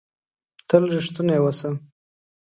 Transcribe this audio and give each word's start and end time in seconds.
تل 0.69 0.83
ریښتونی 0.95 1.35
اووسه! 1.39 1.69